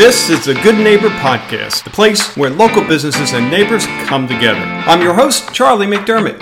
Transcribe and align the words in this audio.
This 0.00 0.30
is 0.30 0.46
the 0.46 0.54
Good 0.54 0.78
Neighbor 0.78 1.10
Podcast, 1.10 1.84
the 1.84 1.90
place 1.90 2.34
where 2.34 2.48
local 2.48 2.82
businesses 2.82 3.34
and 3.34 3.50
neighbors 3.50 3.84
come 4.06 4.26
together. 4.26 4.58
I'm 4.58 5.02
your 5.02 5.12
host, 5.12 5.52
Charlie 5.52 5.86
McDermott. 5.86 6.40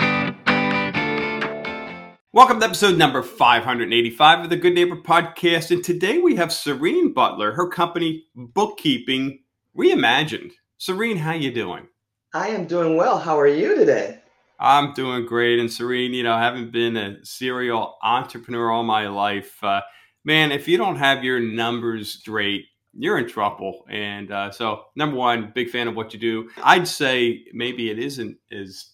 Welcome 2.31 2.61
to 2.61 2.65
episode 2.65 2.97
number 2.97 3.21
585 3.21 4.45
of 4.45 4.49
the 4.49 4.55
Good 4.55 4.75
Neighbor 4.75 4.95
Podcast. 4.95 5.71
And 5.71 5.83
today 5.83 6.19
we 6.19 6.37
have 6.37 6.53
Serene 6.53 7.11
Butler, 7.11 7.51
her 7.51 7.67
company 7.67 8.27
Bookkeeping 8.33 9.39
Reimagined. 9.77 10.53
Serene, 10.77 11.17
how 11.17 11.33
you 11.33 11.51
doing? 11.51 11.89
I 12.33 12.47
am 12.51 12.65
doing 12.65 12.95
well. 12.95 13.19
How 13.19 13.37
are 13.37 13.45
you 13.45 13.75
today? 13.75 14.21
I'm 14.57 14.93
doing 14.93 15.25
great. 15.25 15.59
And 15.59 15.69
Serene, 15.69 16.13
you 16.13 16.23
know, 16.23 16.33
I 16.33 16.43
haven't 16.43 16.71
been 16.71 16.95
a 16.95 17.25
serial 17.25 17.97
entrepreneur 18.01 18.71
all 18.71 18.83
my 18.83 19.09
life, 19.09 19.61
uh, 19.61 19.81
man, 20.23 20.53
if 20.53 20.67
you 20.69 20.77
don't 20.77 20.97
have 20.97 21.25
your 21.25 21.41
numbers 21.41 22.13
straight, 22.13 22.65
you're 22.93 23.17
in 23.17 23.27
trouble. 23.27 23.85
And 23.89 24.31
uh, 24.31 24.51
so, 24.51 24.85
number 24.95 25.15
one, 25.15 25.51
big 25.53 25.69
fan 25.69 25.87
of 25.87 25.95
what 25.95 26.13
you 26.13 26.19
do. 26.19 26.49
I'd 26.63 26.87
say 26.87 27.45
maybe 27.53 27.89
it 27.89 27.99
isn't 27.99 28.37
as 28.51 28.91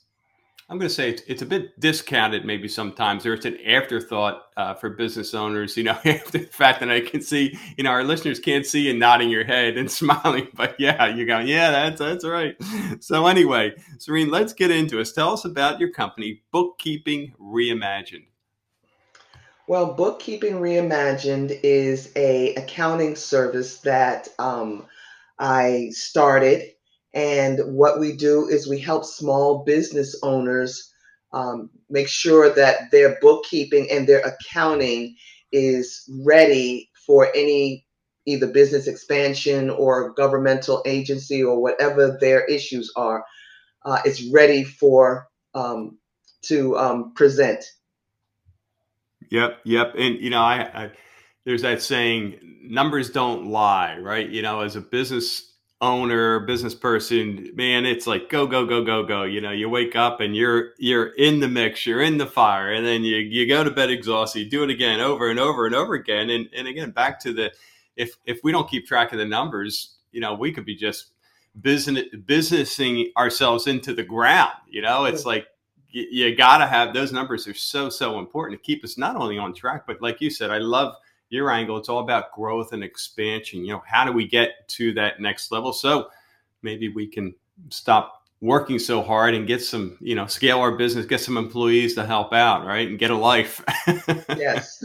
I'm 0.68 0.80
going 0.80 0.90
to 0.90 0.94
say 0.94 1.12
it's, 1.12 1.21
it's 1.27 1.41
a 1.44 1.45
bit 1.45 1.80
discounted 1.80 2.44
maybe 2.44 2.68
sometimes. 2.68 3.23
or 3.26 3.35
it's 3.35 3.45
an 3.45 3.59
afterthought 3.68 4.45
uh, 4.58 4.73
for 4.73 4.90
business 4.90 5.35
owners, 5.35 5.77
you 5.77 5.84
know, 5.84 5.91
after 6.05 6.40
the 6.40 6.45
fact 6.45 6.80
that 6.80 6.90
I 6.90 7.02
can 7.02 7.21
see, 7.21 7.58
you 7.77 7.84
know, 7.84 7.91
our 7.91 8.04
listeners 8.04 8.40
can't 8.40 8.66
see 8.66 8.88
you 8.88 8.94
nodding 8.98 9.30
your 9.30 9.44
head 9.44 9.77
and 9.77 9.91
smiling, 9.91 10.48
but 10.55 10.76
yeah, 10.80 11.05
you're 11.05 11.27
going, 11.27 11.48
yeah, 11.48 11.70
that's, 11.70 11.99
that's 11.99 12.26
right. 12.26 12.55
So 12.99 13.27
anyway, 13.27 13.73
Serene, 13.99 14.30
let's 14.30 14.54
get 14.54 14.71
into 14.71 14.99
it. 14.99 15.09
Tell 15.13 15.34
us 15.34 15.46
about 15.46 15.80
your 15.80 15.91
company, 15.91 16.41
Bookkeeping 16.52 17.34
Reimagined. 17.40 18.26
Well, 19.68 19.96
Bookkeeping 19.96 20.55
Reimagined 20.55 21.60
is 21.64 22.12
a 22.16 22.54
accounting 22.54 23.16
service 23.16 23.80
that 23.80 24.28
um, 24.38 24.86
I 25.40 25.90
started, 25.90 26.70
and 27.16 27.60
what 27.76 28.00
we 28.00 28.16
do 28.16 28.48
is 28.48 28.68
we 28.68 28.80
help 28.80 29.05
small 29.05 29.63
business 29.63 30.20
owners 30.22 30.94
um, 31.34 31.72
make 31.90 32.07
sure 32.07 32.52
that 32.52 32.91
their 32.91 33.18
bookkeeping 33.22 33.90
and 33.90 34.05
their 34.07 34.22
accounting 34.22 35.16
is 35.52 36.07
ready 36.24 36.91
for 37.07 37.32
any 37.35 37.88
either 38.27 38.48
business 38.48 38.85
expansion 38.85 39.72
or 39.72 40.13
governmental 40.13 40.84
agency 40.85 41.44
or 41.44 41.60
whatever 41.60 42.20
their 42.22 42.46
issues 42.46 42.94
are. 42.96 43.26
Uh, 43.84 44.00
it's 44.05 44.32
ready 44.32 44.63
for 44.63 45.27
um, 45.55 45.98
to 46.44 46.77
um, 46.77 47.13
present 47.16 47.66
Yep, 49.29 49.59
yep. 49.65 49.93
And 49.98 50.20
you 50.20 50.29
know, 50.29 50.41
I, 50.41 50.84
I 50.85 50.91
there's 51.45 51.62
that 51.62 51.81
saying, 51.81 52.40
numbers 52.63 53.09
don't 53.09 53.48
lie, 53.48 53.98
right? 53.98 54.27
You 54.27 54.41
know, 54.41 54.62
as 54.62 54.76
a 54.76 54.82
business 54.82 55.54
owner, 55.82 56.40
business 56.40 56.73
person, 56.73 57.51
man, 57.54 57.85
it's 57.85 58.07
like 58.07 58.29
go, 58.29 58.48
go, 58.48 58.65
go, 58.65 58.84
go, 58.84 59.04
go. 59.04 59.23
You 59.23 59.41
know, 59.41 59.51
you 59.51 59.70
wake 59.70 59.95
up 59.95 60.20
and 60.21 60.35
you're 60.35 60.71
you're 60.77 61.07
in 61.07 61.40
the 61.40 61.48
mix, 61.48 61.85
you're 61.85 62.01
in 62.01 62.17
the 62.17 62.26
fire, 62.26 62.71
and 62.71 62.85
then 62.85 63.04
you 63.04 63.17
you 63.17 63.48
go 63.48 63.63
to 63.63 63.71
bed 63.71 63.90
exhausted. 63.90 64.40
You 64.40 64.50
do 64.50 64.63
it 64.63 64.69
again, 64.69 65.00
over 65.00 65.29
and 65.29 65.39
over 65.39 65.66
and 65.66 65.75
over 65.75 65.94
again, 65.94 66.29
and 66.29 66.47
and 66.56 66.67
again 66.67 66.91
back 66.91 67.19
to 67.22 67.34
the 67.34 67.51
if 67.95 68.16
if 68.25 68.39
we 68.44 68.51
don't 68.51 68.69
keep 68.69 68.85
track 68.85 69.12
of 69.12 69.19
the 69.19 69.25
numbers, 69.25 69.95
you 70.12 70.22
know, 70.22 70.34
we 70.34 70.51
could 70.51 70.66
be 70.66 70.75
just 70.75 71.12
business 71.59 72.06
businessing 72.25 73.12
ourselves 73.17 73.67
into 73.67 73.94
the 73.94 74.03
ground. 74.03 74.53
You 74.67 74.81
know, 74.81 75.06
it's 75.06 75.25
like 75.25 75.47
you, 75.96 76.28
you 76.28 76.35
got 76.35 76.57
to 76.59 76.68
have 76.68 76.94
those 76.94 77.12
numbers 77.12 77.47
are 77.47 77.53
so 77.53 77.90
so 77.90 78.19
important 78.19 78.59
to 78.59 78.66
keep 78.66 78.84
us 78.84 78.97
not 78.97 79.16
only 79.16 79.38
on 79.38 79.53
track 79.53 79.85
but 79.88 80.01
like 80.01 80.22
you 80.22 80.29
said 80.29 80.51
i 80.51 80.57
love 80.57 80.96
your 81.29 81.51
angle. 81.51 81.78
It's 81.78 81.90
all 81.90 82.00
about 82.00 82.31
growth 82.34 82.74
and 82.74 82.84
expansion. 82.84 83.63
You 83.63 83.74
know 83.74 83.84
how 83.85 84.06
do 84.06 84.12
we 84.12 84.28
get 84.28 84.68
to 84.69 84.94
that 84.94 85.19
next 85.19 85.51
level? 85.51 85.73
So 85.73 86.09
maybe 86.62 86.90
we 86.90 87.07
can 87.07 87.35
stop 87.69 88.23
working 88.41 88.78
so 88.78 89.01
hard 89.01 89.34
and 89.34 89.47
get 89.47 89.63
some 89.63 89.97
you 90.01 90.13
know 90.13 90.28
scale 90.28 90.59
our 90.59 90.75
business 90.75 91.06
get 91.06 91.22
some 91.22 91.38
employees 91.38 91.96
to 91.96 92.06
help 92.06 92.34
out 92.34 92.66
right? 92.66 92.88
And 92.88 93.00
get 93.00 93.12
a 93.12 93.16
life. 93.16 93.63
Yes. 94.38 94.83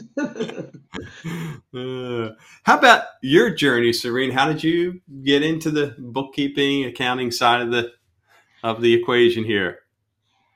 Uh, 1.74 2.30
how 2.64 2.78
about 2.78 3.04
your 3.22 3.50
journey 3.50 3.92
serene? 3.92 4.30
How 4.30 4.46
did 4.46 4.62
you 4.62 5.00
get 5.22 5.42
into 5.42 5.70
the 5.70 5.94
bookkeeping 5.98 6.84
accounting 6.84 7.30
side 7.30 7.62
of 7.62 7.70
the 7.70 7.92
of 8.62 8.80
the 8.80 8.94
equation 8.94 9.44
here 9.44 9.80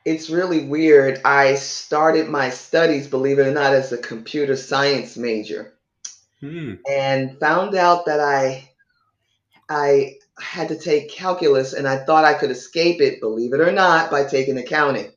it's 0.04 0.28
really 0.28 0.64
weird. 0.64 1.20
I 1.24 1.54
started 1.54 2.28
my 2.28 2.50
studies, 2.50 3.06
believe 3.06 3.38
it 3.38 3.46
or 3.46 3.52
not, 3.52 3.72
as 3.72 3.92
a 3.92 3.98
computer 3.98 4.56
science 4.56 5.16
major, 5.16 5.74
hmm. 6.40 6.74
and 6.90 7.38
found 7.38 7.74
out 7.74 8.06
that 8.06 8.20
I 8.20 8.68
I 9.68 10.16
had 10.38 10.68
to 10.68 10.78
take 10.78 11.10
calculus, 11.10 11.72
and 11.72 11.88
I 11.88 12.04
thought 12.04 12.24
I 12.24 12.34
could 12.34 12.50
escape 12.50 13.00
it, 13.00 13.20
believe 13.20 13.54
it 13.54 13.60
or 13.60 13.72
not, 13.72 14.10
by 14.10 14.24
taking 14.24 14.58
accounting. 14.58 15.10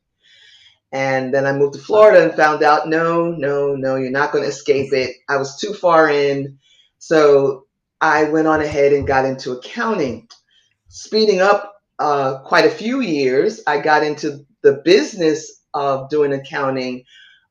And 0.94 1.34
then 1.34 1.46
I 1.46 1.52
moved 1.52 1.74
to 1.74 1.81
Florida 1.81 2.24
and 2.24 2.34
found 2.34 2.64
out, 2.64 2.88
no, 2.88 3.31
no, 3.31 3.75
no, 3.75 3.98
you're 3.98 4.09
not 4.09 4.31
going 4.31 4.46
to 4.46 4.50
escape 4.50 4.94
it. 4.94 5.18
I 5.28 5.36
was 5.36 5.59
too 5.59 5.74
far 5.74 6.09
in, 6.09 6.59
so 6.98 7.66
I 8.00 8.25
went 8.25 8.48
on 8.48 8.62
ahead 8.62 8.94
and 8.94 9.06
got 9.06 9.25
into 9.25 9.52
accounting. 9.52 10.30
Speeding 10.88 11.42
up 11.42 11.81
uh, 12.00 12.40
quite 12.40 12.66
a 12.66 12.69
few 12.69 13.02
years, 13.02 13.62
I 13.68 13.80
got 13.80 14.04
into 14.04 14.46
the 14.68 14.82
business 14.84 15.62
of 15.74 16.10
doing 16.10 16.34
accounting 16.34 17.06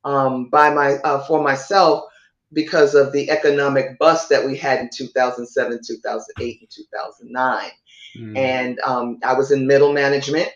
um, 0.05 0.51
by 0.51 0.69
my 0.69 0.97
uh, 0.97 1.25
for 1.25 1.43
myself 1.43 2.05
because 2.53 2.95
of 2.95 3.11
the 3.13 3.31
economic 3.31 3.99
bust 3.99 4.29
that 4.29 4.45
we 4.45 4.55
had 4.55 4.81
in 4.81 4.91
2007, 4.95 5.81
2008, 5.87 6.61
and 6.61 6.71
2009. 6.71 7.71
Mm. 8.19 8.37
And 8.37 8.81
um, 8.81 9.19
I 9.25 9.33
was 9.33 9.51
in 9.51 9.67
middle 9.67 9.95
management, 9.95 10.51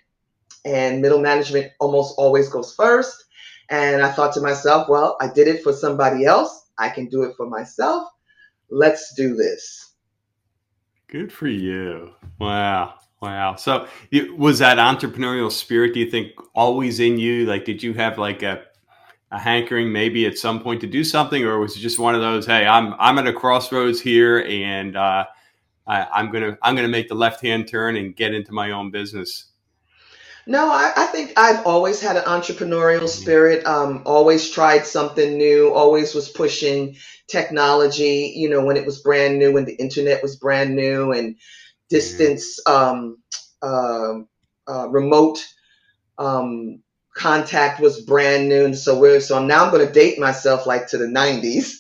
and 0.67 1.01
middle 1.01 1.21
management 1.21 1.73
almost 1.81 2.15
always 2.19 2.51
goes 2.51 2.75
first. 2.75 3.25
And 3.71 4.03
I 4.03 4.13
thought 4.13 4.35
to 4.35 4.43
myself, 4.43 4.87
well, 4.89 5.17
I 5.19 5.33
did 5.33 5.49
it 5.49 5.63
for 5.63 5.73
somebody 5.73 6.27
else. 6.27 6.67
I 6.77 6.91
can 6.91 7.07
do 7.07 7.23
it 7.23 7.37
for 7.37 7.49
myself. 7.49 8.09
Let's 8.69 9.15
do 9.15 9.35
this. 9.35 9.95
Good 11.09 11.33
for 11.33 11.49
you. 11.49 12.13
Wow. 12.39 12.97
Wow. 13.21 13.57
So 13.57 13.87
you, 14.11 14.35
was 14.37 14.61
that 14.61 14.79
entrepreneurial 14.79 15.53
spirit, 15.53 15.93
do 15.93 16.01
you 16.01 16.11
think, 16.11 16.33
always 16.55 17.01
in 17.01 17.19
you? 17.19 17.45
Like, 17.45 17.67
did 17.67 17.83
you 17.83 17.93
have 17.95 18.17
like 18.17 18.43
a, 18.43 18.63
a 19.31 19.39
hankering 19.39 19.93
maybe 19.93 20.27
at 20.27 20.39
some 20.39 20.61
point 20.61 20.81
to 20.81 20.87
do 20.87 21.05
something, 21.05 21.45
or 21.45 21.59
was 21.59 21.77
it 21.77 21.81
just 21.81 21.99
one 21.99 22.15
of 22.15 22.23
those, 22.23 22.47
hey, 22.47 22.67
I'm 22.67 22.95
I'm 22.99 23.19
at 23.19 23.27
a 23.27 23.33
crossroads 23.33 24.01
here 24.01 24.41
and 24.49 24.97
uh, 24.97 25.27
I, 25.87 26.21
am 26.21 26.31
gonna 26.31 26.57
I'm 26.63 26.75
gonna 26.75 26.89
make 26.89 27.09
the 27.09 27.15
left 27.15 27.43
hand 27.43 27.69
turn 27.69 27.97
and 27.97 28.17
get 28.17 28.33
into 28.33 28.53
my 28.53 28.71
own 28.71 28.91
business? 28.91 29.47
No, 30.47 30.71
I, 30.71 30.93
I, 30.97 31.07
think 31.07 31.35
I've 31.37 31.65
always 31.67 32.01
had 32.01 32.17
an 32.17 32.25
entrepreneurial 32.25 33.09
spirit. 33.09 33.65
Um, 33.67 34.03
always 34.07 34.51
tried 34.51 34.87
something 34.87 35.37
new. 35.37 35.73
Always 35.73 36.15
was 36.15 36.29
pushing 36.29 36.97
technology. 37.29 38.33
You 38.35 38.49
know, 38.49 38.65
when 38.65 38.77
it 38.77 38.87
was 38.87 39.01
brand 39.01 39.39
new, 39.39 39.53
when 39.53 39.67
the 39.67 39.75
internet 39.75 40.23
was 40.23 40.37
brand 40.37 40.75
new, 40.75 41.13
and 41.13 41.37
distance, 41.91 42.59
um, 42.67 43.19
uh, 43.61 44.21
uh, 44.67 44.89
remote 44.89 45.45
um, 46.19 46.83
contact 47.15 47.81
was 47.81 48.01
brand 48.01 48.49
new. 48.49 48.65
And 48.65 48.77
so 48.77 48.99
we're 48.99 49.21
so 49.21 49.45
now 49.45 49.65
I'm 49.65 49.73
going 49.73 49.87
to 49.87 49.93
date 49.93 50.19
myself 50.19 50.67
like 50.67 50.87
to 50.89 50.99
the 50.99 51.07
90s. 51.07 51.73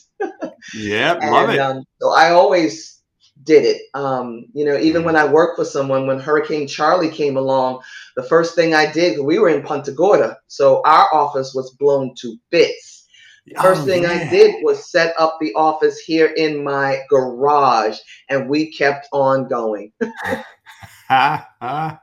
yeah, 0.74 1.12
love 1.22 1.50
it. 1.50 1.58
Um, 1.58 1.84
so 2.00 2.12
I 2.12 2.30
always 2.30 3.00
did 3.42 3.64
it. 3.64 3.82
Um, 3.94 4.46
you 4.52 4.64
know, 4.64 4.76
even 4.76 5.04
when 5.04 5.16
I 5.16 5.30
worked 5.30 5.56
for 5.56 5.64
someone, 5.64 6.06
when 6.06 6.20
Hurricane 6.20 6.68
Charley 6.68 7.08
came 7.08 7.36
along, 7.36 7.80
the 8.16 8.22
first 8.22 8.54
thing 8.54 8.74
I 8.74 8.90
did, 8.90 9.18
we 9.18 9.38
were 9.38 9.48
in 9.48 9.62
Punta 9.62 9.92
Gorda, 9.92 10.38
so 10.46 10.82
our 10.84 11.08
office 11.12 11.52
was 11.54 11.74
blown 11.78 12.14
to 12.20 12.36
bits. 12.50 12.99
First 13.60 13.82
oh, 13.82 13.86
thing 13.86 14.06
I 14.06 14.28
did 14.30 14.62
was 14.62 14.90
set 14.90 15.14
up 15.18 15.38
the 15.40 15.52
office 15.54 15.98
here 15.98 16.26
in 16.36 16.62
my 16.62 17.00
garage, 17.08 17.98
and 18.28 18.48
we 18.48 18.72
kept 18.72 19.08
on 19.12 19.48
going. 19.48 19.92
oh, 21.10 21.98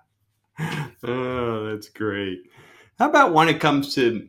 that's 1.70 1.90
great. 1.90 2.40
How 3.00 3.10
about 3.10 3.34
when 3.34 3.48
it 3.48 3.60
comes 3.60 3.94
to 3.96 4.28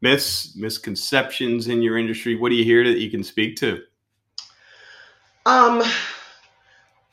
myths, 0.00 0.56
misconceptions 0.56 1.68
in 1.68 1.82
your 1.82 1.98
industry? 1.98 2.34
What 2.34 2.48
do 2.48 2.56
you 2.56 2.64
hear 2.64 2.84
that 2.84 2.98
you 2.98 3.10
can 3.10 3.22
speak 3.22 3.56
to? 3.56 3.82
Um, 5.44 5.82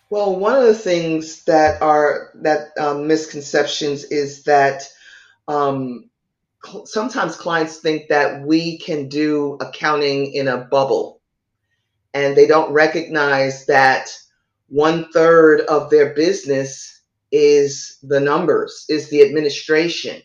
well, 0.10 0.36
one 0.36 0.56
of 0.56 0.64
the 0.64 0.74
things 0.74 1.44
that 1.44 1.82
are 1.82 2.32
that 2.36 2.70
um, 2.80 3.08
misconceptions 3.08 4.06
is 4.06 4.44
that 4.44 4.84
um, 5.48 6.10
sometimes 6.86 7.36
clients 7.36 7.78
think 7.78 8.08
that 8.10 8.42
we 8.42 8.78
can 8.78 9.10
do 9.10 9.58
accounting 9.62 10.34
in 10.34 10.48
a 10.48 10.58
bubble 10.58 11.22
and 12.14 12.36
they 12.36 12.48
don't 12.48 12.72
recognize 12.72 13.66
that 13.66 14.10
one 14.70 15.12
third 15.12 15.62
of 15.62 15.90
their 15.90 16.14
business 16.14 17.02
is 17.32 17.98
the 18.04 18.20
numbers 18.20 18.86
is 18.90 19.10
the 19.10 19.22
administration 19.22 20.22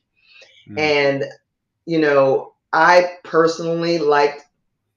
mm. 0.69 0.79
and 0.79 1.25
you 1.87 1.99
know 1.99 2.55
i 2.73 3.15
personally 3.25 3.99
like 3.99 4.43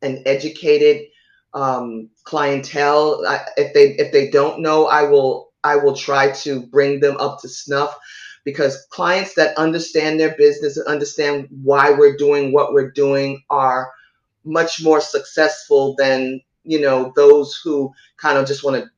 an 0.01 0.21
educated 0.25 1.05
um, 1.53 2.09
clientele. 2.23 3.23
I, 3.27 3.41
if 3.57 3.73
they 3.73 3.89
if 3.95 4.11
they 4.11 4.29
don't 4.29 4.61
know, 4.61 4.85
I 4.85 5.03
will 5.03 5.51
I 5.63 5.75
will 5.75 5.95
try 5.95 6.31
to 6.31 6.61
bring 6.67 6.99
them 6.99 7.17
up 7.17 7.41
to 7.41 7.49
snuff 7.49 7.97
because 8.43 8.85
clients 8.89 9.35
that 9.35 9.57
understand 9.57 10.19
their 10.19 10.35
business 10.35 10.77
and 10.77 10.87
understand 10.87 11.47
why 11.63 11.91
we're 11.91 12.17
doing 12.17 12.51
what 12.51 12.73
we're 12.73 12.91
doing 12.91 13.43
are 13.49 13.91
much 14.43 14.81
more 14.83 15.01
successful 15.01 15.95
than 15.97 16.41
you 16.63 16.79
know 16.79 17.11
those 17.15 17.59
who 17.63 17.91
kind 18.17 18.37
of 18.37 18.47
just 18.47 18.63
want 18.63 18.83
to 18.83 18.89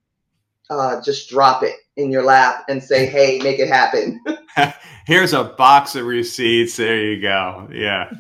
uh, 0.74 1.02
just 1.02 1.30
drop 1.30 1.64
it 1.64 1.76
in 1.98 2.12
your 2.12 2.24
lap 2.24 2.66
and 2.70 2.82
say, 2.82 3.06
"Hey, 3.06 3.40
make 3.44 3.60
it 3.60 3.68
happen." 3.68 4.22
Here's 5.06 5.34
a 5.34 5.44
box 5.44 5.96
of 5.96 6.06
receipts. 6.06 6.78
There 6.78 7.02
you 7.02 7.22
go. 7.22 7.68
Yeah, 7.72 8.12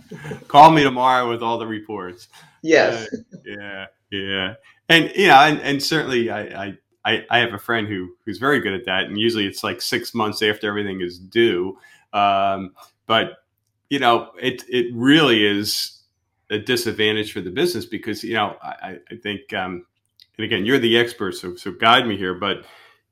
call 0.47 0.71
me 0.71 0.83
tomorrow 0.83 1.29
with 1.29 1.41
all 1.41 1.57
the 1.57 1.67
reports. 1.67 2.27
Yes. 2.61 3.07
Uh, 3.13 3.17
yeah, 3.45 3.85
yeah, 4.11 4.53
and 4.89 5.11
you 5.15 5.27
know, 5.27 5.35
and, 5.35 5.59
and 5.61 5.83
certainly, 5.83 6.29
I, 6.29 6.65
I 6.65 6.77
I 7.05 7.25
I 7.29 7.39
have 7.39 7.53
a 7.53 7.59
friend 7.59 7.87
who 7.87 8.15
who's 8.25 8.37
very 8.37 8.59
good 8.59 8.73
at 8.73 8.85
that, 8.85 9.05
and 9.05 9.19
usually 9.19 9.45
it's 9.45 9.63
like 9.63 9.81
six 9.81 10.13
months 10.13 10.41
after 10.41 10.67
everything 10.67 11.01
is 11.01 11.19
due. 11.19 11.77
Um, 12.13 12.73
but 13.07 13.37
you 13.89 13.99
know, 13.99 14.31
it 14.39 14.63
it 14.69 14.87
really 14.93 15.45
is 15.45 16.03
a 16.49 16.59
disadvantage 16.59 17.33
for 17.33 17.41
the 17.41 17.49
business 17.49 17.85
because 17.85 18.23
you 18.23 18.35
know 18.35 18.55
I, 18.61 18.99
I 19.09 19.15
think 19.21 19.53
um, 19.53 19.85
and 20.37 20.45
again 20.45 20.65
you're 20.65 20.79
the 20.79 20.97
expert 20.97 21.33
so 21.33 21.55
so 21.55 21.71
guide 21.71 22.07
me 22.07 22.17
here 22.17 22.33
but 22.33 22.65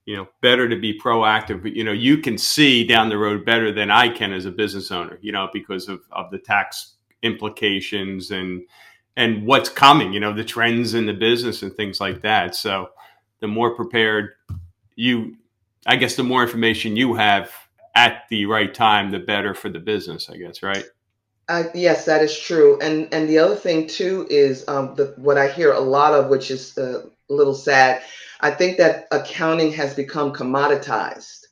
you 0.06 0.16
know 0.16 0.28
better 0.42 0.68
to 0.70 0.76
be 0.76 0.98
proactive 1.00 1.62
but 1.62 1.74
you 1.74 1.84
know 1.84 1.92
you 1.92 2.18
can 2.18 2.38
see 2.38 2.86
down 2.86 3.10
the 3.10 3.18
road 3.18 3.46
better 3.46 3.72
than 3.72 3.90
I 3.90 4.10
can 4.10 4.34
as 4.34 4.46
a 4.46 4.52
business 4.52 4.92
owner 4.92 5.18
you 5.22 5.32
know 5.32 5.50
because 5.52 5.88
of 5.88 6.02
of 6.12 6.30
the 6.32 6.40
tax 6.40 6.96
implications 7.24 8.32
and 8.32 8.64
and 9.18 9.46
what's 9.46 9.70
coming 9.70 10.14
you 10.14 10.20
know 10.20 10.34
the 10.34 10.44
trends 10.44 10.94
in 10.94 11.06
the 11.06 11.14
business 11.14 11.64
and 11.64 11.74
things 11.74 12.00
like 12.00 12.22
that 12.22 12.56
so 12.56 12.90
the 13.42 13.48
more 13.48 13.76
prepared 13.76 14.30
you 14.96 15.36
I 15.86 15.96
guess 15.98 16.16
the 16.16 16.24
more 16.24 16.44
information 16.44 16.96
you 16.96 17.16
have 17.16 17.52
at 17.96 18.24
the 18.30 18.46
right 18.46 18.74
time 18.74 19.12
the 19.12 19.20
better 19.20 19.54
for 19.54 19.70
the 19.70 19.80
business 19.80 20.30
I 20.30 20.38
guess 20.38 20.64
right 20.64 20.86
uh, 21.52 21.64
yes, 21.74 22.06
that 22.06 22.22
is 22.22 22.40
true. 22.40 22.80
And 22.80 23.14
and 23.14 23.28
the 23.28 23.38
other 23.38 23.58
thing 23.58 23.86
too 23.86 24.26
is 24.30 24.66
um, 24.70 24.96
the, 24.96 25.14
what 25.18 25.38
I 25.38 25.50
hear 25.50 25.74
a 25.74 25.82
lot 25.82 26.14
of, 26.14 26.30
which 26.30 26.50
is 26.50 26.78
uh, 26.78 27.02
a 27.30 27.34
little 27.34 27.54
sad. 27.54 28.04
I 28.40 28.52
think 28.52 28.78
that 28.78 29.08
accounting 29.12 29.74
has 29.74 29.94
become 29.94 30.32
commoditized, 30.32 31.48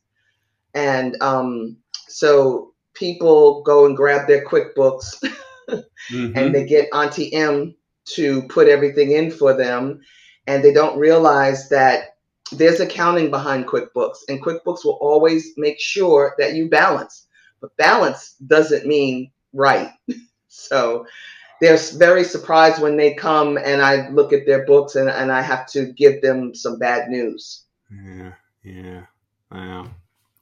and 0.73 1.21
um, 1.21 1.75
so 2.07 2.73
people 2.93 3.61
go 3.63 3.85
and 3.85 3.97
grab 3.97 4.25
their 4.25 4.45
QuickBooks, 4.45 5.21
mm-hmm. 5.69 6.37
and 6.37 6.55
they 6.55 6.65
get 6.65 6.87
Auntie 6.93 7.33
M 7.33 7.75
to 8.15 8.43
put 8.43 8.69
everything 8.69 9.11
in 9.11 9.31
for 9.31 9.53
them, 9.53 9.99
and 10.49 10.63
they 10.63 10.73
don't 10.73 10.97
realize 10.97 11.69
that 11.69 12.15
there's 12.51 12.79
accounting 12.79 13.29
behind 13.29 13.67
QuickBooks, 13.67 14.17
and 14.27 14.41
QuickBooks 14.41 14.83
will 14.83 14.97
always 14.99 15.53
make 15.57 15.79
sure 15.79 16.33
that 16.39 16.55
you 16.55 16.67
balance. 16.67 17.27
But 17.61 17.77
balance 17.77 18.33
doesn't 18.47 18.85
mean 18.85 19.31
right. 19.53 19.91
So 20.51 21.05
they're 21.61 21.77
very 21.97 22.23
surprised 22.23 22.81
when 22.81 22.97
they 22.97 23.13
come 23.13 23.57
and 23.57 23.83
I 23.83 24.09
look 24.09 24.33
at 24.33 24.47
their 24.47 24.65
books 24.65 24.95
and, 24.95 25.07
and 25.07 25.31
I 25.31 25.43
have 25.43 25.67
to 25.67 25.93
give 25.93 26.23
them 26.23 26.55
some 26.55 26.79
bad 26.79 27.07
news. 27.07 27.65
Yeah, 27.91 28.33
yeah. 28.63 29.01
Wow. 29.51 29.91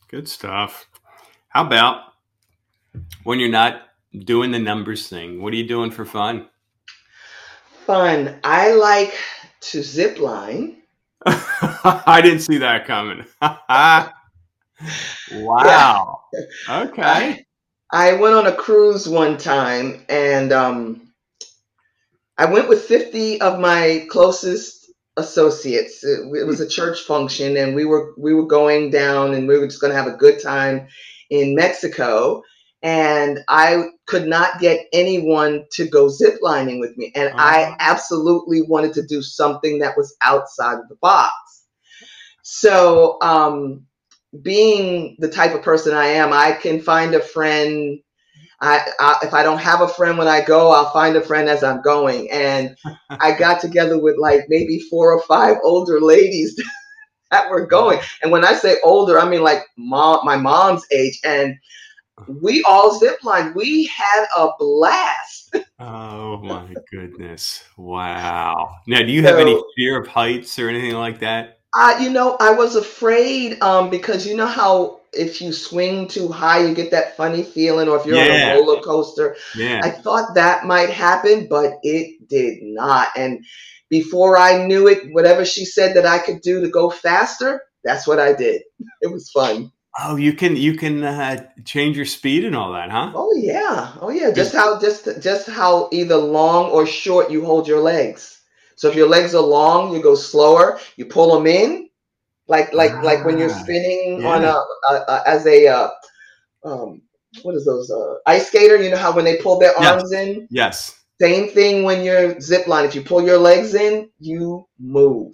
Good 0.07 0.29
stuff. 0.29 0.87
How 1.49 1.65
about 1.65 2.13
when 3.23 3.41
you're 3.41 3.49
not 3.49 3.81
doing 4.17 4.51
the 4.51 4.59
numbers 4.59 5.09
thing? 5.09 5.41
What 5.41 5.51
are 5.51 5.57
you 5.57 5.67
doing 5.67 5.91
for 5.91 6.05
fun? 6.05 6.47
Fun. 7.85 8.39
I 8.45 8.71
like 8.71 9.13
to 9.71 9.83
zip 9.83 10.19
line. 10.19 10.77
I 11.25 12.21
didn't 12.21 12.41
see 12.41 12.57
that 12.59 12.85
coming. 12.85 13.25
wow. 13.41 14.11
Yeah. 15.63 16.81
Okay. 16.81 17.01
I, 17.01 17.45
I 17.91 18.13
went 18.13 18.35
on 18.35 18.47
a 18.47 18.55
cruise 18.55 19.07
one 19.07 19.37
time 19.37 20.05
and 20.09 20.51
um, 20.51 21.13
I 22.37 22.45
went 22.45 22.69
with 22.69 22.83
50 22.83 23.41
of 23.41 23.59
my 23.59 24.05
closest 24.09 24.91
associates. 25.17 26.03
It, 26.03 26.19
it, 26.35 26.45
was 26.45 26.61
a 26.61 26.69
church 26.69 27.01
function 27.01 27.57
and 27.57 27.75
we 27.75 27.85
were 27.85 28.13
we 28.17 28.33
were 28.33 28.45
going 28.45 28.91
down 28.91 29.33
and 29.33 29.47
we 29.47 29.57
were 29.57 29.67
just 29.67 29.81
going 29.81 29.91
to 29.91 29.97
have 29.97 30.07
a 30.07 30.17
good 30.17 30.41
time 30.41 30.87
in 31.29 31.55
Mexico 31.55 32.43
and 32.83 33.39
I 33.47 33.85
could 34.07 34.25
not 34.25 34.59
get 34.59 34.87
anyone 34.93 35.65
to 35.73 35.87
go 35.87 36.07
ziplining 36.07 36.79
with 36.79 36.97
me 36.97 37.11
and 37.13 37.29
I 37.35 37.63
uh-huh. 37.63 37.75
absolutely 37.79 38.61
wanted 38.61 38.93
to 38.93 39.05
do 39.05 39.21
something 39.21 39.79
that 39.79 39.95
was 39.95 40.15
outside 40.21 40.79
of 40.79 40.87
the 40.89 40.95
box. 40.95 41.33
So 42.41 43.17
um, 43.21 43.85
being 44.41 45.17
the 45.19 45.29
type 45.29 45.53
of 45.53 45.61
person 45.61 45.93
I 45.93 46.07
am, 46.07 46.31
I 46.31 46.53
can 46.53 46.79
find 46.79 47.13
a 47.13 47.19
friend. 47.19 47.99
I, 48.61 48.87
I, 48.99 49.17
if 49.21 49.33
I 49.33 49.43
don't 49.43 49.59
have 49.59 49.81
a 49.81 49.87
friend 49.87 50.17
when 50.17 50.29
I 50.29 50.43
go, 50.43 50.71
I'll 50.71 50.91
find 50.91 51.15
a 51.17 51.21
friend 51.21 51.49
as 51.49 51.63
I'm 51.63 51.81
going. 51.81 52.31
And 52.31 52.75
I 53.09 53.33
got 53.33 53.59
together 53.59 53.99
with 54.01 54.17
like 54.17 54.45
maybe 54.47 54.79
four 54.89 55.11
or 55.11 55.21
five 55.23 55.57
older 55.63 55.99
ladies 55.99 56.59
that 57.31 57.49
were 57.49 57.67
going. 57.67 57.99
And 58.23 58.31
when 58.31 58.45
I 58.45 58.53
say 58.53 58.77
older, 58.83 59.19
I 59.19 59.27
mean 59.27 59.43
like 59.43 59.63
mom, 59.77 60.25
my 60.25 60.37
mom's 60.37 60.85
age. 60.91 61.19
And 61.25 61.53
we 62.27 62.63
all 62.63 62.99
ziplined. 62.99 63.55
We 63.55 63.85
had 63.85 64.25
a 64.35 64.49
blast. 64.59 65.55
oh 65.79 66.37
my 66.37 66.73
goodness! 66.91 67.63
Wow. 67.77 68.75
Now, 68.87 68.99
do 68.99 69.11
you 69.11 69.23
have 69.23 69.37
any 69.37 69.61
fear 69.75 70.01
of 70.01 70.07
heights 70.07 70.57
or 70.59 70.69
anything 70.69 70.95
like 70.95 71.19
that? 71.19 71.59
I, 71.73 71.99
you 71.99 72.09
know, 72.09 72.37
I 72.39 72.51
was 72.51 72.75
afraid 72.75 73.61
um, 73.61 73.89
because 73.89 74.25
you 74.25 74.35
know 74.35 74.47
how 74.47 75.01
if 75.13 75.41
you 75.41 75.51
swing 75.53 76.07
too 76.07 76.29
high, 76.29 76.65
you 76.65 76.73
get 76.73 76.91
that 76.91 77.17
funny 77.17 77.43
feeling, 77.43 77.87
or 77.87 77.97
if 77.99 78.05
you're 78.05 78.15
yeah. 78.15 78.51
on 78.51 78.57
a 78.57 78.59
roller 78.61 78.81
coaster. 78.81 79.35
Yeah. 79.55 79.81
I 79.83 79.89
thought 79.89 80.35
that 80.35 80.65
might 80.65 80.89
happen, 80.89 81.47
but 81.47 81.73
it 81.83 82.27
did 82.27 82.59
not. 82.61 83.09
And 83.15 83.45
before 83.89 84.37
I 84.37 84.65
knew 84.65 84.87
it, 84.87 85.13
whatever 85.13 85.45
she 85.45 85.65
said 85.65 85.95
that 85.95 86.05
I 86.05 86.19
could 86.19 86.41
do 86.41 86.61
to 86.61 86.69
go 86.69 86.89
faster, 86.89 87.61
that's 87.83 88.07
what 88.07 88.19
I 88.19 88.33
did. 88.33 88.63
It 89.01 89.11
was 89.11 89.29
fun. 89.31 89.71
Oh, 89.99 90.15
you 90.15 90.33
can 90.33 90.55
you 90.55 90.75
can 90.75 91.03
uh, 91.03 91.47
change 91.65 91.97
your 91.97 92.05
speed 92.05 92.45
and 92.45 92.55
all 92.55 92.71
that, 92.73 92.91
huh? 92.91 93.11
Oh 93.15 93.33
yeah, 93.35 93.93
oh 93.99 94.11
yeah. 94.11 94.31
Just 94.31 94.53
how 94.53 94.79
just 94.79 95.07
just 95.21 95.49
how 95.49 95.89
either 95.91 96.15
long 96.15 96.69
or 96.69 96.85
short 96.85 97.31
you 97.31 97.43
hold 97.43 97.67
your 97.67 97.79
legs. 97.79 98.41
So 98.75 98.89
if 98.89 98.95
your 98.95 99.07
legs 99.07 99.33
are 99.33 99.41
long, 99.41 99.95
you 99.95 100.01
go 100.01 100.13
slower. 100.13 100.79
You 100.97 101.05
pull 101.05 101.33
them 101.33 101.47
in, 101.47 101.89
like 102.47 102.73
like 102.73 102.91
ah, 102.91 103.01
like 103.01 103.25
when 103.25 103.39
you're 103.39 103.51
ah, 103.51 103.63
spinning 103.63 104.21
yeah. 104.21 104.27
on 104.27 104.43
a, 104.43 104.93
a, 104.93 105.05
a, 105.07 105.23
as 105.25 105.47
a 105.47 105.67
uh, 105.67 105.89
um, 106.63 107.01
what 107.41 107.55
is 107.55 107.65
those 107.65 107.89
uh, 107.89 108.15
ice 108.27 108.47
skater? 108.47 108.81
You 108.81 108.91
know 108.91 108.97
how 108.97 109.15
when 109.15 109.25
they 109.25 109.37
pull 109.37 109.57
their 109.57 109.75
arms 109.77 110.11
yes. 110.11 110.27
in. 110.27 110.47
Yes. 110.51 110.93
Same 111.19 111.49
thing 111.49 111.83
when 111.83 112.03
you're 112.03 112.39
zip 112.39 112.67
line. 112.67 112.85
If 112.85 112.93
you 112.93 113.01
pull 113.01 113.23
your 113.23 113.39
legs 113.39 113.73
in, 113.73 114.11
you 114.19 114.67
move. 114.77 115.33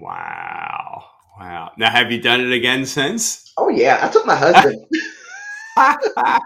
Wow. 0.00 1.04
Wow. 1.38 1.72
Now, 1.76 1.90
have 1.90 2.12
you 2.12 2.20
done 2.20 2.40
it 2.40 2.52
again 2.52 2.86
since? 2.86 3.52
Oh 3.56 3.68
yeah, 3.68 3.98
I 4.02 4.08
took 4.08 4.26
my 4.26 4.36
husband. 4.36 4.84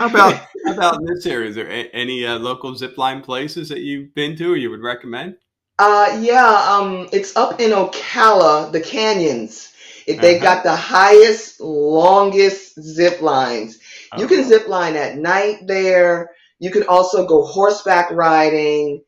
How 0.00 0.06
about 0.06 0.46
how 0.64 0.72
about 0.72 0.94
in 1.00 1.04
this 1.04 1.26
area? 1.26 1.50
Is 1.50 1.54
there 1.54 1.68
a, 1.68 1.90
any 1.90 2.24
uh, 2.24 2.38
local 2.38 2.72
zipline 2.72 3.22
places 3.22 3.68
that 3.68 3.80
you've 3.80 4.14
been 4.14 4.34
to 4.36 4.54
or 4.54 4.56
you 4.56 4.70
would 4.70 4.80
recommend? 4.80 5.36
Uh, 5.78 6.18
yeah, 6.22 6.66
um, 6.70 7.06
it's 7.12 7.36
up 7.36 7.60
in 7.60 7.72
Ocala, 7.72 8.72
the 8.72 8.80
canyons. 8.80 9.74
It, 10.06 10.22
they 10.22 10.36
uh-huh. 10.36 10.44
got 10.44 10.62
the 10.62 10.74
highest, 10.74 11.60
longest 11.60 12.80
zip 12.80 13.20
lines. 13.20 13.78
You 14.16 14.26
can 14.26 14.40
uh-huh. 14.40 14.48
zip 14.48 14.68
line 14.68 14.96
at 14.96 15.18
night 15.18 15.66
there. 15.66 16.30
You 16.60 16.70
can 16.70 16.84
also 16.84 17.26
go 17.26 17.44
horseback 17.44 18.10
riding. 18.10 19.02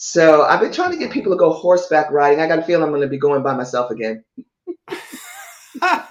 So 0.00 0.44
I've 0.44 0.60
been 0.60 0.72
trying 0.72 0.92
to 0.92 0.96
get 0.96 1.10
people 1.10 1.32
to 1.32 1.36
go 1.36 1.52
horseback 1.52 2.12
riding. 2.12 2.38
I 2.38 2.46
got 2.46 2.60
a 2.60 2.62
feeling 2.62 2.84
I'm 2.84 2.90
going 2.90 3.02
to 3.02 3.08
be 3.08 3.18
going 3.18 3.42
by 3.42 3.52
myself 3.54 3.90
again. 3.90 4.24
Oh, 5.82 6.06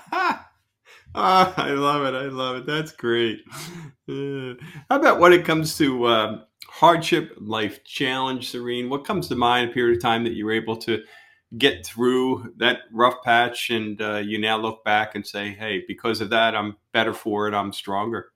I 1.16 1.70
love 1.70 2.04
it. 2.04 2.14
I 2.14 2.26
love 2.26 2.58
it. 2.58 2.66
That's 2.66 2.92
great. 2.92 3.46
Uh, 4.10 4.56
how 4.90 4.98
about 4.98 5.20
when 5.22 5.32
it 5.32 5.46
comes 5.46 5.78
to 5.78 6.04
uh, 6.04 6.42
hardship, 6.68 7.34
life 7.38 7.86
challenge, 7.86 8.50
Serene? 8.50 8.90
What 8.90 9.06
comes 9.06 9.30
to 9.30 9.36
mind 9.36 9.70
a 9.70 9.74
period 9.74 9.96
of 9.96 10.04
time 10.04 10.26
that 10.26 10.34
you 10.34 10.46
were 10.46 10.52
able 10.52 10.76
to 10.80 11.02
get 11.58 11.86
through 11.86 12.54
that 12.58 12.80
rough 12.92 13.24
patch 13.24 13.70
and 13.70 14.02
uh, 14.02 14.18
you 14.18 14.38
now 14.38 14.58
look 14.58 14.84
back 14.84 15.16
and 15.16 15.26
say, 15.26 15.52
hey, 15.52 15.86
because 15.88 16.20
of 16.20 16.30
that, 16.32 16.58
I'm 16.58 16.76
better 16.92 17.14
for 17.14 17.48
it. 17.48 17.54
I'm 17.54 17.72
stronger? 17.72 18.32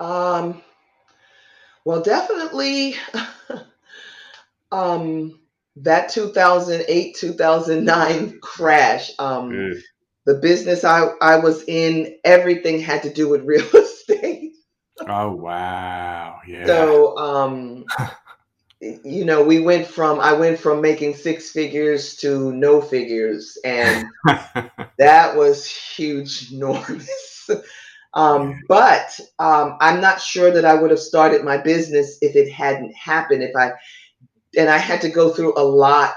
Um, 0.00 0.62
well, 1.84 2.00
definitely 2.00 2.94
um, 4.72 5.40
that 5.76 6.10
2008 6.10 7.16
2009 7.16 8.38
crash. 8.40 9.12
Um, 9.18 9.74
the 10.26 10.34
business 10.34 10.84
I, 10.84 11.08
I 11.22 11.36
was 11.36 11.64
in, 11.66 12.16
everything 12.24 12.80
had 12.80 13.02
to 13.04 13.12
do 13.12 13.28
with 13.28 13.44
real 13.44 13.66
estate. 13.74 14.52
oh 15.06 15.32
wow. 15.32 16.40
Yeah. 16.46 16.66
So 16.66 17.16
um 17.16 17.84
you 18.80 19.24
know, 19.24 19.42
we 19.42 19.58
went 19.58 19.86
from 19.86 20.20
I 20.20 20.32
went 20.32 20.58
from 20.58 20.80
making 20.80 21.16
six 21.16 21.50
figures 21.50 22.16
to 22.16 22.52
no 22.52 22.80
figures, 22.80 23.58
and 23.64 24.06
that 24.98 25.36
was 25.36 25.66
huge, 25.66 26.52
enormous. 26.52 27.50
um, 28.14 28.60
but 28.68 29.18
um, 29.38 29.76
I'm 29.80 30.00
not 30.00 30.20
sure 30.20 30.50
that 30.52 30.64
I 30.64 30.74
would 30.74 30.90
have 30.90 31.00
started 31.00 31.44
my 31.44 31.56
business 31.58 32.18
if 32.20 32.36
it 32.36 32.52
hadn't 32.52 32.94
happened. 32.94 33.42
If 33.42 33.56
I 33.56 33.72
and 34.58 34.68
I 34.68 34.76
had 34.76 35.00
to 35.02 35.08
go 35.08 35.30
through 35.30 35.54
a 35.56 35.62
lot 35.62 36.16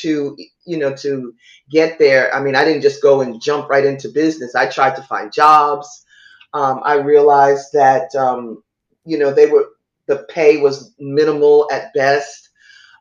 to 0.00 0.36
you 0.64 0.78
know 0.78 0.94
to 0.96 1.34
get 1.70 1.98
there. 1.98 2.32
I 2.34 2.40
mean, 2.40 2.54
I 2.54 2.64
didn't 2.64 2.82
just 2.82 3.02
go 3.02 3.20
and 3.20 3.42
jump 3.42 3.68
right 3.68 3.84
into 3.84 4.08
business. 4.08 4.54
I 4.54 4.66
tried 4.66 4.96
to 4.96 5.02
find 5.02 5.32
jobs. 5.32 6.06
Um, 6.54 6.80
I 6.84 6.94
realized 6.94 7.72
that 7.72 8.14
um, 8.14 8.62
you 9.04 9.18
know 9.18 9.32
they 9.32 9.46
were 9.46 9.70
the 10.06 10.24
pay 10.30 10.58
was 10.58 10.94
minimal 10.98 11.68
at 11.72 11.92
best. 11.92 12.48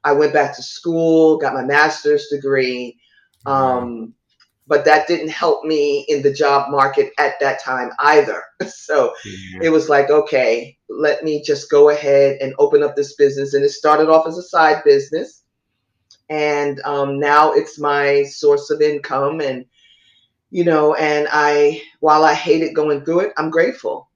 I 0.03 0.13
went 0.13 0.34
back 0.34 0.55
to 0.55 0.63
school, 0.63 1.38
got 1.38 1.53
my 1.53 1.63
master's 1.63 2.27
degree, 2.27 2.98
um, 3.46 4.13
but 4.70 4.86
that 4.86 5.08
didn't 5.08 5.30
help 5.30 5.66
me 5.66 6.06
in 6.08 6.22
the 6.22 6.32
job 6.32 6.70
market 6.70 7.12
at 7.18 7.40
that 7.42 7.62
time 7.62 7.90
either. 8.00 8.44
So 8.68 9.14
mm-hmm. 9.26 9.62
it 9.62 9.70
was 9.70 9.88
like, 9.88 10.10
okay, 10.10 10.78
let 10.90 11.24
me 11.24 11.42
just 11.42 11.70
go 11.70 11.90
ahead 11.90 12.40
and 12.42 12.54
open 12.60 12.84
up 12.84 12.96
this 12.96 13.16
business. 13.16 13.54
And 13.54 13.64
it 13.64 13.70
started 13.70 14.10
off 14.10 14.28
as 14.28 14.38
a 14.38 14.44
side 14.44 14.84
business. 14.84 15.44
And 16.28 16.82
um, 16.82 17.20
now 17.20 17.54
it's 17.54 17.80
my 17.80 18.24
source 18.24 18.70
of 18.70 18.82
income. 18.82 19.40
And, 19.40 19.64
you 20.50 20.66
know, 20.66 20.96
and 20.96 21.30
I, 21.32 21.82
while 22.02 22.26
I 22.26 22.34
hated 22.34 22.74
going 22.74 23.06
through 23.06 23.22
it, 23.22 23.34
I'm 23.38 23.50
grateful. 23.50 24.10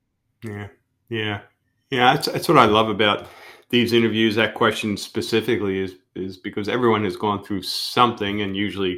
Yeah. 0.44 0.68
Yeah. 1.08 1.42
Yeah, 1.90 2.16
that's, 2.16 2.28
that's 2.28 2.50
what 2.50 2.58
I 2.58 2.66
love 2.66 2.90
about 2.90 3.28
these 3.70 3.94
interviews. 3.94 4.36
That 4.36 4.56
question 4.56 4.98
specifically 4.98 5.80
is 5.80 5.96
is 6.16 6.38
because 6.38 6.70
everyone 6.70 7.04
has 7.04 7.18
gone 7.18 7.44
through 7.44 7.64
something, 7.64 8.42
and 8.42 8.56
usually 8.56 8.98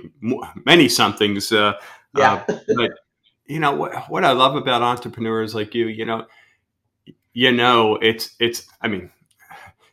many 0.66 0.90
somethings. 0.90 1.52
Uh, 1.52 1.74
yeah. 2.16 2.44
Uh, 2.48 2.60
but 2.76 2.92
you 3.46 3.60
know 3.60 3.74
what, 3.74 4.10
what 4.10 4.26
I 4.26 4.32
love 4.32 4.56
about 4.56 4.82
entrepreneurs 4.82 5.54
like 5.54 5.76
you, 5.76 5.88
you 5.88 6.06
know, 6.06 6.26
you 7.34 7.52
know, 7.52 7.98
it's 7.98 8.36
it's. 8.40 8.68
I 8.82 8.88
mean, 8.88 9.12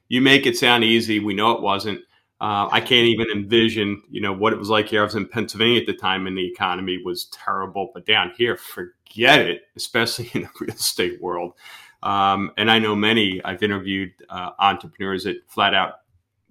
you 0.09 0.21
make 0.21 0.47
it 0.47 0.57
sound 0.57 0.85
easy. 0.85 1.19
We 1.19 1.35
know 1.35 1.53
it 1.53 1.63
wasn't. 1.63 2.01
Uh, 2.41 2.69
I 2.73 2.81
can't 2.81 3.07
even 3.07 3.29
envision, 3.33 4.03
you 4.11 4.21
know, 4.21 4.33
what 4.33 4.53
it 4.53 4.59
was 4.59 4.69
like 4.69 4.89
here. 4.89 5.03
I 5.03 5.05
was 5.05 5.15
in 5.15 5.29
Pennsylvania 5.29 5.81
at 5.81 5.87
the 5.87 5.93
time, 5.93 6.27
and 6.27 6.37
the 6.37 6.47
economy 6.47 7.01
was 7.05 7.27
terrible. 7.27 7.91
But 7.95 8.07
down 8.07 8.33
here, 8.37 8.57
forget 8.57 9.41
it, 9.41 9.63
especially 9.77 10.31
in 10.35 10.43
the 10.43 10.51
real 10.61 10.75
estate 10.75 11.21
world. 11.21 11.55
Um, 12.03 12.51
and 12.57 12.69
I 12.69 12.81
know 12.81 12.97
many, 12.97 13.41
I've 13.45 13.63
interviewed 13.63 14.13
uh, 14.29 14.51
entrepreneurs 14.59 15.23
that 15.25 15.37
flat 15.47 15.73
out 15.73 16.01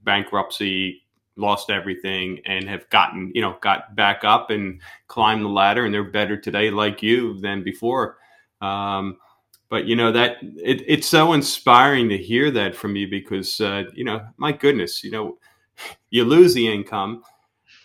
bankruptcy, 0.04 1.04
lost 1.36 1.70
everything, 1.70 2.40
and 2.46 2.68
have 2.68 2.90
gotten, 2.90 3.32
you 3.34 3.42
know, 3.42 3.58
got 3.62 3.96
back 3.96 4.24
up 4.24 4.50
and 4.50 4.82
climbed 5.08 5.44
the 5.44 5.50
ladder, 5.50 5.86
and 5.86 5.94
they're 5.94 6.04
better 6.04 6.38
today, 6.38 6.70
like 6.70 7.02
you, 7.02 7.40
than 7.40 7.64
before. 7.64 8.18
Um, 8.62 9.18
but 9.70 9.86
you 9.86 9.96
know 9.96 10.12
that 10.12 10.38
it, 10.42 10.84
it's 10.86 11.08
so 11.08 11.32
inspiring 11.32 12.10
to 12.10 12.18
hear 12.18 12.52
that 12.52 12.76
from 12.76 12.96
you 12.96 13.10
because 13.10 13.60
uh, 13.62 13.86
you 13.94 14.04
know, 14.04 14.22
my 14.38 14.52
goodness, 14.52 15.04
you 15.04 15.12
know, 15.12 15.38
you 16.10 16.26
lose 16.26 16.54
the 16.54 16.72
income, 16.72 17.24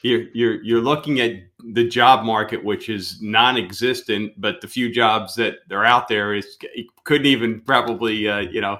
you're 0.03 0.25
you're 0.35 0.63
you're 0.63 0.81
looking 0.81 1.21
at 1.21 1.33
the 1.73 1.87
job 1.87 2.25
market, 2.25 2.63
which 2.63 2.89
is 2.89 3.23
non-existent, 3.23 4.33
but 4.37 4.61
the 4.61 4.69
few 4.69 4.93
jobs 4.93 5.35
that 5.37 5.59
are 5.71 5.85
out 5.85 6.09
there 6.09 6.35
is 6.35 6.59
couldn't 7.05 7.27
even 7.27 7.61
probably 7.61 8.29
uh, 8.29 8.41
you 8.41 8.61
know 8.61 8.79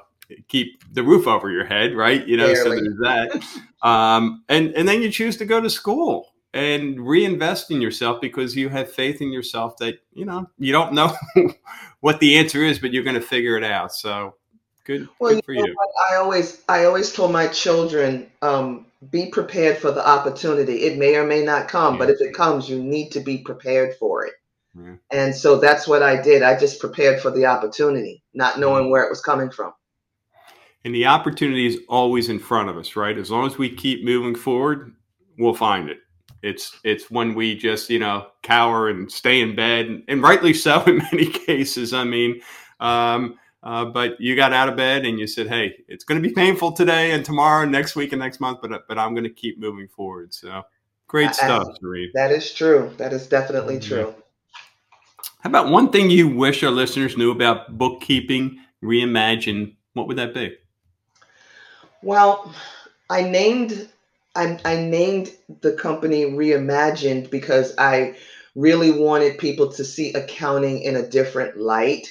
keep 0.49 0.83
the 0.93 1.03
roof 1.03 1.27
over 1.27 1.51
your 1.51 1.65
head, 1.65 1.95
right? 1.95 2.27
You 2.27 2.37
know, 2.37 2.53
Barely. 2.53 2.79
so 2.79 2.85
there's 2.85 2.99
that. 2.99 3.87
Um, 3.87 4.45
and 4.49 4.73
and 4.75 4.89
then 4.89 5.03
you 5.03 5.11
choose 5.11 5.37
to 5.39 5.45
go 5.45 5.61
to 5.61 5.71
school 5.71 6.33
and 6.53 7.07
reinvest 7.07 7.71
in 7.71 7.81
yourself 7.81 8.21
because 8.21 8.57
you 8.57 8.69
have 8.69 8.91
faith 8.91 9.21
in 9.21 9.33
yourself 9.33 9.77
that 9.79 10.01
you 10.13 10.25
know 10.25 10.49
you 10.59 10.73
don't 10.73 10.93
know 10.93 11.15
what 12.01 12.21
the 12.21 12.37
answer 12.37 12.63
is, 12.63 12.79
but 12.79 12.93
you're 12.93 13.05
going 13.05 13.15
to 13.15 13.21
figure 13.21 13.57
it 13.57 13.65
out. 13.65 13.93
So 13.93 14.35
good, 14.85 15.09
well, 15.21 15.35
good 15.35 15.45
for 15.45 15.53
you. 15.53 15.67
you. 15.67 15.77
I 16.11 16.17
always 16.17 16.63
I 16.69 16.85
always 16.85 17.13
told 17.13 17.33
my 17.33 17.49
children. 17.49 18.31
Um, 18.43 18.87
be 19.11 19.27
prepared 19.27 19.79
for 19.79 19.93
the 19.93 20.07
opportunity. 20.07 20.85
It 20.85 20.99
may 20.99 21.17
or 21.17 21.27
may 21.27 21.45
not 21.45 21.69
come, 21.69 21.95
yeah. 21.95 21.99
but 21.99 22.11
if 22.11 22.21
it 22.21 22.35
comes, 22.35 22.69
you 22.69 22.83
need 22.83 23.11
to 23.11 23.21
be 23.21 23.39
prepared 23.39 23.95
for 23.97 24.25
it. 24.25 24.33
Yeah. 24.75 24.97
And 25.11 25.35
so 25.35 25.59
that's 25.59 25.87
what 25.87 26.03
I 26.03 26.21
did. 26.21 26.43
I 26.43 26.59
just 26.59 26.81
prepared 26.81 27.21
for 27.21 27.31
the 27.31 27.47
opportunity, 27.47 28.23
not 28.35 28.59
knowing 28.59 28.91
where 28.91 29.05
it 29.05 29.11
was 29.11 29.21
coming 29.21 29.51
from. 29.51 29.73
And 30.87 30.95
the 30.95 31.07
opportunity 31.07 31.67
is 31.67 31.81
always 31.89 32.29
in 32.29 32.39
front 32.39 32.69
of 32.69 32.77
us, 32.77 32.95
right? 32.95 33.19
As 33.19 33.29
long 33.29 33.45
as 33.45 33.59
we 33.59 33.69
keep 33.69 34.05
moving 34.05 34.37
forward, 34.37 34.95
we'll 35.37 35.53
find 35.53 35.91
it. 35.91 35.99
It's 36.45 36.79
it's 36.85 37.11
when 37.11 37.35
we 37.35 37.57
just 37.57 37.91
you 37.91 37.99
know 37.99 38.29
cower 38.45 38.89
and 38.89 39.11
stay 39.11 39.41
in 39.41 39.57
bed, 39.57 40.05
and 40.07 40.23
rightly 40.23 40.55
so 40.55 40.81
in 40.87 40.99
many 40.99 41.27
cases. 41.27 41.93
I 41.93 42.05
mean, 42.05 42.41
um, 42.79 43.37
uh, 43.65 43.87
but 43.87 44.21
you 44.21 44.37
got 44.37 44.53
out 44.53 44.69
of 44.69 44.77
bed 44.77 45.05
and 45.05 45.19
you 45.19 45.27
said, 45.27 45.49
"Hey, 45.49 45.75
it's 45.89 46.05
going 46.05 46.23
to 46.23 46.29
be 46.29 46.33
painful 46.33 46.71
today 46.71 47.11
and 47.11 47.25
tomorrow, 47.25 47.65
and 47.65 47.73
next 47.73 47.97
week 47.97 48.13
and 48.13 48.21
next 48.21 48.39
month, 48.39 48.61
but 48.63 48.87
but 48.87 48.97
I'm 48.97 49.13
going 49.13 49.25
to 49.25 49.31
keep 49.31 49.59
moving 49.59 49.89
forward." 49.89 50.33
So, 50.33 50.63
great 51.09 51.35
stuff, 51.35 51.67
Sharif. 51.81 52.13
That 52.15 52.31
is 52.31 52.55
true. 52.55 52.95
That 52.97 53.13
is 53.13 53.27
definitely 53.27 53.79
mm-hmm. 53.79 53.89
true. 53.89 54.15
How 55.41 55.51
about 55.51 55.69
one 55.69 55.91
thing 55.91 56.11
you 56.11 56.29
wish 56.29 56.63
our 56.63 56.71
listeners 56.71 57.17
knew 57.17 57.33
about 57.33 57.77
bookkeeping 57.77 58.61
reimagined? 58.85 59.75
What 59.95 60.07
would 60.07 60.19
that 60.19 60.33
be? 60.33 60.57
Well, 62.03 62.53
I 63.11 63.23
named 63.23 63.89
I, 64.35 64.61
I 64.65 64.77
named 64.77 65.31
the 65.63 65.73
company 65.73 66.25
Reimagined 66.25 67.31
because 67.31 67.75
I 67.79 68.17
really 68.55 68.91
wanted 68.91 69.39
people 69.39 69.73
to 69.73 69.85
see 69.85 70.13
accounting 70.13 70.83
in 70.83 70.97
a 70.97 71.09
different 71.09 71.57
light 71.57 72.07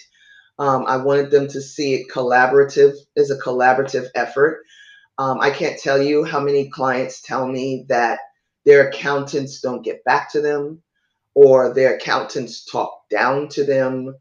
um, 0.58 0.86
I 0.88 0.98
wanted 0.98 1.32
them 1.32 1.48
to 1.50 1.62
see 1.62 1.96
it 1.96 2.10
collaborative 2.10 2.94
as 3.18 3.30
a 3.30 3.38
collaborative 3.40 4.08
effort. 4.16 4.64
Um, 5.18 5.40
I 5.40 5.50
can't 5.50 5.80
tell 5.80 6.02
you 6.02 6.24
how 6.24 6.40
many 6.40 6.70
clients 6.70 7.22
tell 7.22 7.48
me 7.48 7.86
that 7.90 8.20
their 8.66 8.88
accountants 8.90 9.62
don't 9.62 9.84
get 9.84 10.04
back 10.04 10.32
to 10.32 10.42
them 10.42 10.82
or 11.34 11.74
their 11.74 11.96
accountants 11.96 12.66
talk 12.66 13.10
down 13.10 13.50
to 13.50 13.64
them. 13.66 14.16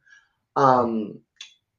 Um, 0.56 1.20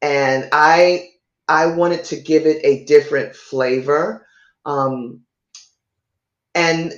and 0.02 0.48
I 0.52 1.10
I 1.48 1.66
wanted 1.66 2.04
to 2.04 2.16
give 2.16 2.46
it 2.46 2.64
a 2.64 2.84
different 2.84 3.34
flavor. 3.36 4.26
Um, 4.64 5.22
and 6.54 6.92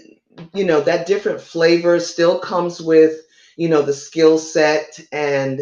you 0.55 0.65
know 0.65 0.81
that 0.81 1.07
different 1.07 1.41
flavor 1.41 1.99
still 1.99 2.39
comes 2.39 2.81
with 2.81 3.17
you 3.57 3.69
know 3.69 3.83
the 3.83 3.93
skill 3.93 4.39
set 4.39 5.01
and 5.13 5.61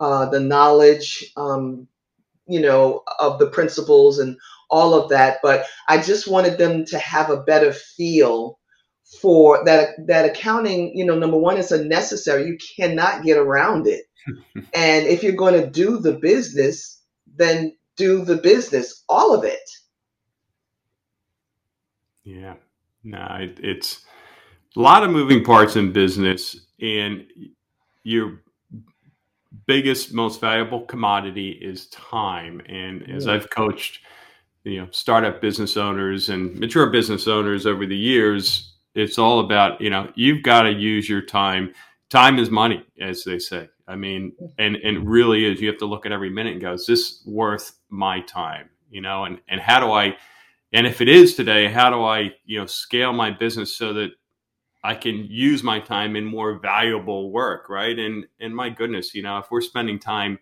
uh, 0.00 0.26
the 0.26 0.40
knowledge, 0.40 1.32
um, 1.36 1.88
you 2.46 2.60
know, 2.60 3.02
of 3.18 3.38
the 3.38 3.48
principles 3.48 4.18
and 4.18 4.36
all 4.70 4.94
of 4.94 5.08
that. 5.10 5.38
But 5.42 5.66
I 5.88 6.00
just 6.00 6.28
wanted 6.28 6.58
them 6.58 6.84
to 6.86 6.98
have 6.98 7.30
a 7.30 7.42
better 7.42 7.72
feel 7.72 8.58
for 9.20 9.64
that. 9.64 9.90
That 10.06 10.26
accounting, 10.26 10.96
you 10.96 11.04
know, 11.04 11.18
number 11.18 11.38
one, 11.38 11.56
is 11.56 11.72
a 11.72 11.84
necessary. 11.84 12.46
You 12.46 12.58
cannot 12.76 13.24
get 13.24 13.38
around 13.38 13.86
it. 13.86 14.04
and 14.74 15.06
if 15.06 15.22
you're 15.22 15.32
going 15.32 15.60
to 15.60 15.68
do 15.68 15.98
the 15.98 16.14
business, 16.14 17.00
then 17.36 17.74
do 17.98 18.24
the 18.24 18.36
business, 18.36 19.04
all 19.08 19.34
of 19.34 19.44
it. 19.44 19.70
Yeah, 22.24 22.54
no, 23.04 23.26
it, 23.40 23.58
it's 23.62 24.04
a 24.76 24.80
lot 24.80 25.02
of 25.02 25.10
moving 25.10 25.44
parts 25.44 25.76
in 25.76 25.92
business, 25.92 26.56
and 26.80 27.26
you're 28.04 28.40
biggest, 29.66 30.12
most 30.12 30.40
valuable 30.40 30.82
commodity 30.82 31.50
is 31.50 31.86
time. 31.88 32.60
And 32.68 33.08
as 33.10 33.28
I've 33.28 33.48
coached, 33.50 34.00
you 34.64 34.80
know, 34.80 34.88
startup 34.90 35.40
business 35.40 35.76
owners 35.76 36.28
and 36.30 36.58
mature 36.58 36.90
business 36.90 37.28
owners 37.28 37.66
over 37.66 37.86
the 37.86 37.96
years, 37.96 38.74
it's 38.94 39.18
all 39.18 39.40
about, 39.40 39.80
you 39.80 39.90
know, 39.90 40.10
you've 40.14 40.42
got 40.42 40.62
to 40.62 40.72
use 40.72 41.08
your 41.08 41.22
time. 41.22 41.72
Time 42.10 42.38
is 42.38 42.50
money, 42.50 42.84
as 43.00 43.24
they 43.24 43.38
say. 43.38 43.68
I 43.88 43.96
mean, 43.96 44.32
and 44.58 44.76
and 44.76 45.08
really 45.08 45.44
is 45.44 45.60
you 45.60 45.68
have 45.68 45.78
to 45.78 45.86
look 45.86 46.06
at 46.06 46.12
every 46.12 46.30
minute 46.30 46.52
and 46.52 46.62
go, 46.62 46.74
is 46.74 46.86
this 46.86 47.22
worth 47.26 47.72
my 47.88 48.20
time? 48.20 48.68
You 48.90 49.00
know, 49.00 49.24
and 49.24 49.40
and 49.48 49.60
how 49.60 49.80
do 49.80 49.90
I 49.90 50.16
and 50.72 50.86
if 50.86 51.00
it 51.00 51.08
is 51.08 51.34
today, 51.34 51.68
how 51.68 51.90
do 51.90 52.04
I, 52.04 52.32
you 52.44 52.58
know, 52.58 52.66
scale 52.66 53.12
my 53.12 53.30
business 53.30 53.74
so 53.74 53.94
that 53.94 54.10
I 54.84 54.94
can 54.94 55.26
use 55.28 55.62
my 55.62 55.80
time 55.80 56.14
in 56.14 56.24
more 56.24 56.58
valuable 56.58 57.32
work, 57.32 57.68
right? 57.68 57.98
And 57.98 58.26
and 58.40 58.54
my 58.54 58.68
goodness, 58.68 59.14
you 59.14 59.22
know, 59.22 59.38
if 59.38 59.50
we're 59.50 59.60
spending 59.60 59.98
time 59.98 60.38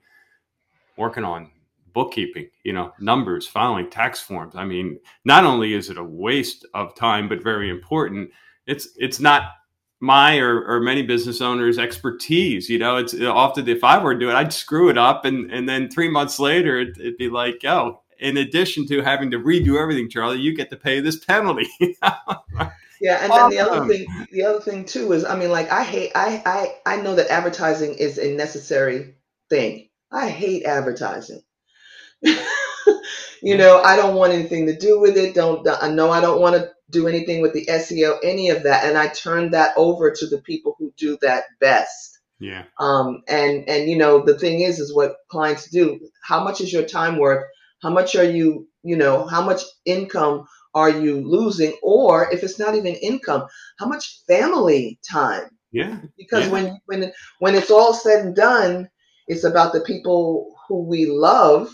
working 0.96 1.24
on 1.24 1.50
bookkeeping, 1.92 2.48
you 2.64 2.72
know, 2.72 2.92
numbers, 3.00 3.46
filing 3.46 3.88
tax 3.88 4.20
forms, 4.20 4.54
I 4.56 4.64
mean, 4.64 4.98
not 5.24 5.44
only 5.44 5.74
is 5.74 5.88
it 5.90 5.96
a 5.96 6.04
waste 6.04 6.66
of 6.74 6.94
time, 6.94 7.28
but 7.28 7.42
very 7.42 7.70
important. 7.70 8.30
It's 8.66 8.88
it's 8.96 9.20
not 9.20 9.52
my 10.00 10.36
or, 10.38 10.62
or 10.66 10.80
many 10.80 11.02
business 11.02 11.40
owners 11.40 11.78
expertise 11.78 12.68
you 12.68 12.78
know 12.78 12.96
it's 12.96 13.18
often 13.20 13.66
if 13.66 13.82
i 13.82 13.96
were 13.96 14.12
to 14.12 14.20
do 14.20 14.28
it 14.28 14.34
i'd 14.34 14.52
screw 14.52 14.90
it 14.90 14.98
up 14.98 15.24
and 15.24 15.50
and 15.50 15.68
then 15.68 15.88
three 15.88 16.08
months 16.08 16.38
later 16.38 16.78
it, 16.78 16.96
would 16.98 17.16
be 17.16 17.30
like 17.30 17.64
oh 17.64 18.00
in 18.18 18.36
addition 18.36 18.86
to 18.86 19.02
having 19.02 19.30
to 19.30 19.38
redo 19.38 19.80
everything, 19.80 20.08
Charlie, 20.08 20.40
you 20.40 20.54
get 20.54 20.70
to 20.70 20.76
pay 20.76 21.00
this 21.00 21.24
penalty. 21.24 21.68
yeah, 21.80 23.22
and 23.22 23.32
then 23.32 23.50
the 23.50 23.58
other 23.58 23.86
thing, 23.86 24.06
the 24.32 24.42
other 24.42 24.60
thing 24.60 24.84
too 24.84 25.12
is, 25.12 25.24
I 25.24 25.36
mean, 25.36 25.50
like 25.50 25.70
I 25.70 25.84
hate, 25.84 26.12
I, 26.14 26.42
I, 26.46 26.94
I 26.94 27.02
know 27.02 27.14
that 27.14 27.30
advertising 27.30 27.94
is 27.94 28.18
a 28.18 28.34
necessary 28.34 29.14
thing. 29.50 29.88
I 30.10 30.28
hate 30.28 30.64
advertising. 30.64 31.42
you 33.42 33.56
know, 33.56 33.82
I 33.82 33.96
don't 33.96 34.16
want 34.16 34.32
anything 34.32 34.66
to 34.66 34.76
do 34.76 35.00
with 35.00 35.16
it. 35.16 35.34
Don't 35.34 35.66
I 35.82 35.88
know 35.88 36.10
I 36.10 36.20
don't 36.20 36.40
want 36.40 36.56
to 36.56 36.70
do 36.90 37.09
anything 37.09 37.43
with 37.43 37.52
the 37.52 37.66
SEO, 37.66 38.19
any 38.23 38.50
of 38.50 38.62
that, 38.62 38.85
and 38.85 38.97
I 38.97 39.09
turn 39.09 39.50
that 39.50 39.73
over 39.76 40.11
to 40.11 40.26
the 40.26 40.38
people 40.38 40.76
who 40.78 40.93
do 40.97 41.19
that 41.23 41.45
best. 41.61 42.21
Yeah. 42.38 42.64
Um. 42.78 43.23
And 43.28 43.69
and 43.69 43.88
you 43.88 43.97
know 43.97 44.25
the 44.25 44.38
thing 44.38 44.61
is, 44.61 44.78
is 44.78 44.95
what 44.95 45.16
clients 45.31 45.71
do. 45.71 45.99
How 46.23 46.45
much 46.45 46.61
is 46.61 46.73
your 46.73 46.85
time 46.85 47.19
worth? 47.19 47.45
How 47.83 47.90
much 47.90 48.14
are 48.14 48.25
you? 48.25 48.69
You 48.83 48.97
know, 48.97 49.26
how 49.26 49.43
much 49.45 49.62
income 49.85 50.47
are 50.75 50.90
you 50.90 51.26
losing? 51.26 51.75
Or 51.83 52.31
if 52.31 52.43
it's 52.43 52.59
not 52.59 52.75
even 52.75 52.95
income, 52.97 53.47
how 53.78 53.87
much 53.87 54.21
family 54.28 54.99
time? 55.11 55.49
Yeah. 55.73 56.00
Because 56.16 56.47
yeah. 56.47 56.52
when 56.52 56.81
when 56.87 57.12
when 57.38 57.55
it's 57.55 57.71
all 57.71 57.95
said 57.95 58.25
and 58.25 58.37
done, 58.37 58.88
it's 59.26 59.45
about 59.45 59.73
the 59.73 59.81
people 59.81 60.55
who 60.69 60.85
we 60.85 61.07
love 61.07 61.71